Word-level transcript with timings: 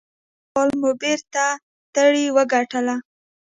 سږکال 0.43 0.69
مو 0.79 0.91
بېرته 1.01 1.45
ترې 1.95 2.25
وګټله. 2.35 2.95